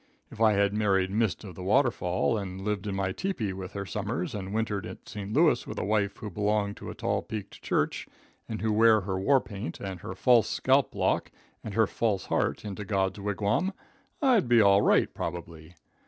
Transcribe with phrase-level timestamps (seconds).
[0.31, 3.73] If I had married Mist of the Waterfall, and had lived in my tepee with
[3.73, 5.31] her summers, and wintered at St.
[5.31, 8.07] Louis with a wife who belonged to a tall peaked church,
[8.49, 11.29] and who wore her war paint, and her false scalp lock,
[11.63, 13.73] and her false heart into God's wigwam,
[14.23, 15.75] I'd be all right, probably.